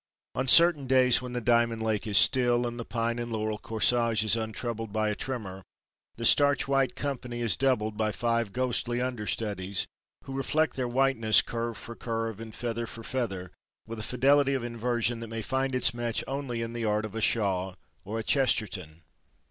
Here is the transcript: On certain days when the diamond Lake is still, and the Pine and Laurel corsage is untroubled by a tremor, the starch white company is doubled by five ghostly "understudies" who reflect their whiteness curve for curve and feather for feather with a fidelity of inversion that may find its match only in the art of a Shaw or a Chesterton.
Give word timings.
On 0.33 0.47
certain 0.47 0.87
days 0.87 1.21
when 1.21 1.33
the 1.33 1.39
diamond 1.41 1.83
Lake 1.83 2.07
is 2.07 2.17
still, 2.17 2.65
and 2.65 2.79
the 2.79 2.83
Pine 2.85 3.19
and 3.19 3.31
Laurel 3.31 3.59
corsage 3.59 4.23
is 4.23 4.35
untroubled 4.35 4.91
by 4.91 5.11
a 5.11 5.15
tremor, 5.15 5.61
the 6.15 6.25
starch 6.25 6.67
white 6.67 6.95
company 6.95 7.41
is 7.41 7.55
doubled 7.55 7.97
by 7.97 8.11
five 8.11 8.51
ghostly 8.51 8.99
"understudies" 8.99 9.85
who 10.23 10.33
reflect 10.33 10.75
their 10.75 10.87
whiteness 10.87 11.43
curve 11.43 11.77
for 11.77 11.93
curve 11.93 12.39
and 12.39 12.55
feather 12.55 12.87
for 12.87 13.03
feather 13.03 13.51
with 13.85 13.99
a 13.99 14.01
fidelity 14.01 14.55
of 14.55 14.63
inversion 14.63 15.19
that 15.19 15.27
may 15.27 15.43
find 15.43 15.75
its 15.75 15.93
match 15.93 16.23
only 16.27 16.63
in 16.63 16.73
the 16.73 16.83
art 16.83 17.05
of 17.05 17.13
a 17.13 17.21
Shaw 17.21 17.75
or 18.03 18.17
a 18.17 18.23
Chesterton. 18.23 19.03